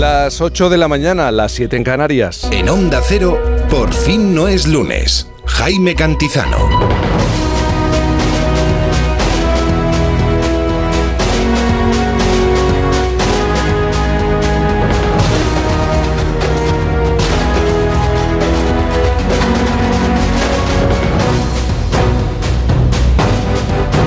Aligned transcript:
Las 0.00 0.40
8 0.40 0.70
de 0.70 0.78
la 0.78 0.88
mañana, 0.88 1.30
las 1.30 1.52
7 1.52 1.76
en 1.76 1.84
Canarias. 1.84 2.48
En 2.50 2.70
Onda 2.70 3.02
Cero, 3.06 3.38
por 3.68 3.92
fin 3.92 4.34
no 4.34 4.48
es 4.48 4.66
lunes. 4.66 5.26
Jaime 5.44 5.94
Cantizano. 5.94 6.56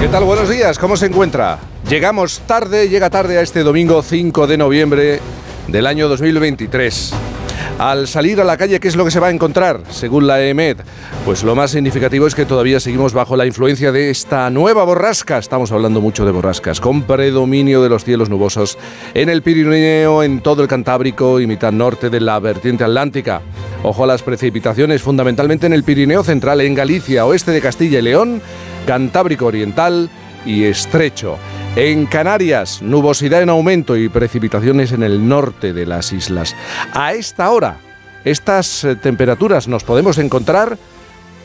¿Qué 0.02 0.08
tal? 0.08 0.24
Buenos 0.24 0.50
días, 0.50 0.80
¿cómo 0.80 0.98
se 0.98 1.06
encuentra? 1.06 1.60
Llegamos 1.88 2.40
tarde, 2.48 2.90
llega 2.90 3.12
tarde 3.12 3.38
a 3.38 3.42
este 3.42 3.62
domingo 3.62 4.02
5 4.02 4.48
de 4.48 4.58
noviembre 4.58 5.20
del 5.68 5.88
año 5.88 6.08
2023. 6.08 7.14
Al 7.80 8.08
salir 8.08 8.40
a 8.40 8.44
la 8.44 8.56
calle, 8.56 8.80
¿qué 8.80 8.88
es 8.88 8.96
lo 8.96 9.04
que 9.04 9.12
se 9.12 9.20
va 9.20 9.28
a 9.28 9.32
encontrar, 9.32 9.82
según 9.90 10.28
la 10.28 10.42
EMED? 10.44 10.78
Pues 11.26 11.44
lo 11.44 11.56
más 11.56 11.72
significativo 11.72 12.28
es 12.28 12.36
que 12.36 12.46
todavía 12.46 12.80
seguimos 12.80 13.14
bajo 13.14 13.36
la 13.36 13.46
influencia 13.46 13.92
de 13.92 14.10
esta 14.10 14.50
nueva 14.50 14.84
borrasca. 14.84 15.38
Estamos 15.38 15.72
hablando 15.72 16.00
mucho 16.00 16.26
de 16.26 16.32
borrascas, 16.32 16.80
con 16.80 17.04
predominio 17.04 17.82
de 17.82 17.90
los 17.90 18.04
cielos 18.04 18.30
nubosos 18.30 18.78
en 19.14 19.30
el 19.30 19.42
Pirineo, 19.42 20.24
en 20.24 20.42
todo 20.42 20.62
el 20.62 20.68
Cantábrico 20.68 21.40
y 21.40 21.48
mitad 21.48 21.72
norte 21.72 22.10
de 22.10 22.22
la 22.22 22.40
vertiente 22.40 22.84
atlántica. 22.84 23.42
Ojo 23.82 24.04
a 24.04 24.08
las 24.08 24.22
precipitaciones, 24.22 25.02
fundamentalmente 25.02 25.66
en 25.66 25.74
el 25.74 25.84
Pirineo 25.84 26.24
central, 26.24 26.62
en 26.62 26.76
Galicia, 26.76 27.26
oeste 27.26 27.52
de 27.52 27.62
Castilla 27.62 28.00
y 28.00 28.04
León, 28.04 28.42
Cantábrico 28.86 29.48
oriental 29.48 30.10
y 30.46 30.66
estrecho. 30.66 31.38
En 31.76 32.06
Canarias, 32.06 32.84
nubosidad 32.84 33.42
en 33.42 33.50
aumento 33.50 33.98
y 33.98 34.08
precipitaciones 34.08 34.92
en 34.92 35.02
el 35.02 35.28
norte 35.28 35.74
de 35.74 35.88
las 35.88 36.14
islas. 36.14 36.56
A 36.94 37.14
esta 37.14 37.50
hora, 37.50 37.78
estas 38.24 38.84
eh, 38.84 38.96
temperaturas 38.96 39.68
nos 39.68 39.84
podemos 39.84 40.20
encontrar, 40.20 40.78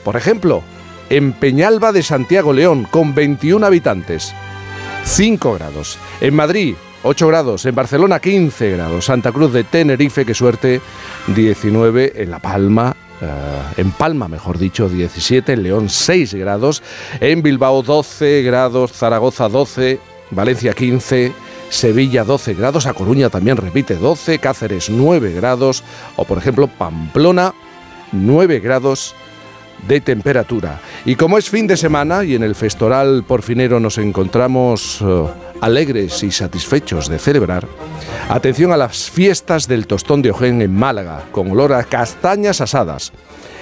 por 0.04 0.16
ejemplo, 0.16 0.62
en 1.08 1.32
Peñalba 1.32 1.92
de 1.92 2.02
Santiago 2.02 2.52
León, 2.52 2.86
con 2.90 3.14
21 3.14 3.64
habitantes, 3.64 4.34
5 5.04 5.54
grados. 5.54 5.96
En 6.20 6.34
Madrid, 6.34 6.74
8 7.04 7.26
grados. 7.26 7.64
En 7.64 7.74
Barcelona, 7.74 8.20
15 8.20 8.72
grados. 8.72 9.06
Santa 9.06 9.32
Cruz 9.32 9.50
de 9.54 9.64
Tenerife, 9.64 10.26
qué 10.26 10.34
suerte, 10.34 10.82
19. 11.28 12.22
En 12.22 12.30
La 12.30 12.38
Palma, 12.38 12.94
Uh, 13.20 13.80
en 13.80 13.90
Palma, 13.90 14.28
mejor 14.28 14.58
dicho, 14.58 14.88
17, 14.88 15.54
en 15.54 15.64
León 15.64 15.88
6 15.88 16.34
grados, 16.34 16.84
en 17.18 17.42
Bilbao 17.42 17.82
12 17.82 18.42
grados, 18.42 18.92
Zaragoza 18.92 19.48
12, 19.48 19.98
Valencia 20.30 20.72
15, 20.72 21.32
Sevilla 21.70 22.24
12 22.24 22.54
grados, 22.54 22.86
A 22.86 22.94
Coruña 22.94 23.30
también 23.30 23.56
repite 23.56 23.94
12, 23.96 24.38
Cáceres 24.38 24.90
9 24.90 25.32
grados 25.32 25.82
o 26.16 26.24
por 26.24 26.38
ejemplo 26.38 26.66
Pamplona 26.66 27.54
9 28.12 28.60
grados 28.60 29.14
de 29.86 30.00
temperatura. 30.00 30.80
Y 31.04 31.16
como 31.16 31.38
es 31.38 31.48
fin 31.48 31.66
de 31.66 31.76
semana 31.76 32.24
y 32.24 32.34
en 32.34 32.42
el 32.42 32.54
Festoral 32.54 33.24
Porfinero 33.26 33.80
nos 33.80 33.98
encontramos 33.98 35.00
uh, 35.00 35.28
alegres 35.60 36.22
y 36.22 36.30
satisfechos 36.30 37.08
de 37.08 37.18
celebrar, 37.18 37.66
atención 38.28 38.72
a 38.72 38.76
las 38.76 39.10
fiestas 39.10 39.68
del 39.68 39.86
tostón 39.86 40.22
de 40.22 40.30
Ojén 40.30 40.62
en 40.62 40.74
Málaga, 40.74 41.24
con 41.32 41.50
olor 41.50 41.72
a 41.72 41.84
castañas 41.84 42.60
asadas. 42.60 43.12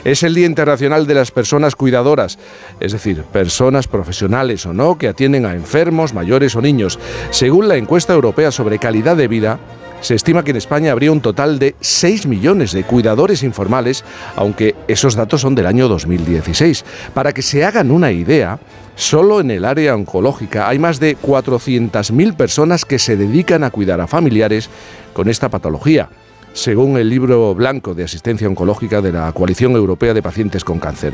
Es 0.05 0.23
el 0.23 0.35
Día 0.35 0.47
Internacional 0.47 1.07
de 1.07 1.15
las 1.15 1.33
Personas 1.33 1.75
Cuidadoras, 1.75 2.39
es 2.79 2.93
decir, 2.93 3.25
personas 3.25 3.89
profesionales 3.89 4.65
o 4.65 4.73
no 4.73 4.99
que 4.99 5.09
atienden 5.09 5.47
a 5.47 5.55
enfermos, 5.55 6.15
mayores 6.15 6.55
o 6.55 6.63
niños. 6.63 6.99
Según 7.31 7.67
la 7.67 7.77
encuesta 7.77 8.13
europea 8.13 8.53
sobre 8.53 8.79
calidad 8.79 9.17
de 9.17 9.27
vida, 9.27 9.59
se 10.01 10.15
estima 10.15 10.45
que 10.45 10.51
en 10.51 10.57
España 10.57 10.93
habría 10.93 11.13
un 11.13 11.21
total 11.21 11.59
de 11.59 11.75
6 11.81 12.27
millones 12.27 12.73
de 12.73 12.85
cuidadores 12.85 13.43
informales, 13.43 14.05
aunque 14.37 14.75
esos 14.89 15.15
datos 15.15 15.41
son 15.41 15.55
del 15.55 15.67
año 15.67 15.89
2016. 15.89 16.85
Para 17.15 17.33
que 17.33 17.43
se 17.43 17.65
hagan 17.65 17.91
una 17.91 18.13
idea, 18.13 18.59
solo 18.95 19.41
en 19.41 19.51
el 19.51 19.65
área 19.65 19.95
oncológica 19.95 20.69
hay 20.69 20.79
más 20.79 21.01
de 21.01 21.17
400.000 21.17 22.37
personas 22.37 22.85
que 22.85 22.99
se 22.99 23.17
dedican 23.17 23.65
a 23.65 23.71
cuidar 23.71 24.01
a 24.01 24.07
familiares 24.07 24.71
con 25.13 25.29
esta 25.29 25.49
patología 25.49 26.09
según 26.53 26.97
el 26.97 27.11
libro 27.11 27.55
blanco 27.55 27.95
de 27.95 28.05
asistencia 28.05 28.49
oncológica 28.49 29.03
de 29.03 29.13
la 29.13 29.31
Coalición 29.33 29.73
Europea 29.73 30.15
de 30.15 30.23
Pacientes 30.23 30.65
con 30.65 30.79
Cáncer. 30.79 31.13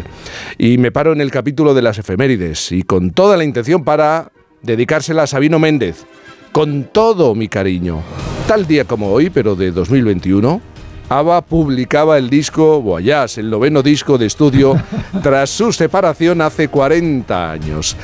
Y 0.56 0.78
me 0.78 0.92
paro 0.92 1.12
en 1.12 1.20
el 1.20 1.32
capítulo 1.32 1.74
de 1.74 1.82
las 1.82 1.98
efemérides 1.98 2.70
y 2.70 2.84
con 2.84 3.10
toda 3.10 3.36
la 3.36 3.42
intención 3.42 3.82
para 3.82 4.30
dedicársela 4.62 5.24
a 5.24 5.26
Sabino 5.26 5.58
Méndez, 5.58 6.04
con 6.52 6.84
todo 6.84 7.34
mi 7.34 7.48
cariño. 7.48 8.02
Tal 8.52 8.66
día 8.66 8.84
como 8.84 9.10
hoy, 9.10 9.30
pero 9.30 9.56
de 9.56 9.70
2021, 9.70 10.60
ABBA 11.08 11.40
publicaba 11.40 12.18
el 12.18 12.28
disco 12.28 12.82
Voyage, 12.82 13.40
el 13.40 13.48
noveno 13.48 13.82
disco 13.82 14.18
de 14.18 14.26
estudio, 14.26 14.76
tras 15.22 15.48
su 15.48 15.72
separación 15.72 16.42
hace 16.42 16.68
40 16.68 17.50
años. 17.50 17.96